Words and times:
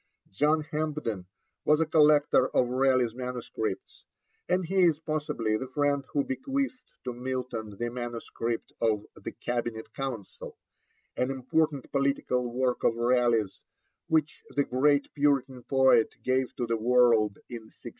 John 0.31 0.61
Hampden 0.61 1.27
was 1.63 1.79
a 1.79 1.85
collector 1.85 2.47
of 2.57 2.69
Raleigh's 2.69 3.13
manuscripts, 3.13 4.03
and 4.49 4.65
he 4.65 4.81
is 4.81 4.99
possibly 4.99 5.57
the 5.57 5.67
friend 5.67 6.03
who 6.11 6.23
bequeathed 6.23 6.89
to 7.03 7.13
Milton 7.13 7.77
the 7.77 7.89
manuscript 7.89 8.73
of 8.81 9.05
The 9.15 9.31
Cabinet 9.31 9.93
Council, 9.93 10.57
an 11.15 11.29
important 11.29 11.91
political 11.91 12.51
work 12.51 12.83
of 12.83 12.95
Raleigh's 12.95 13.61
which 14.07 14.41
the 14.49 14.63
great 14.63 15.13
Puritan 15.13 15.61
poet 15.65 16.09
gave 16.23 16.55
to 16.55 16.65
the 16.65 16.77
world 16.77 17.37
in 17.47 17.65
1658. 17.65 17.89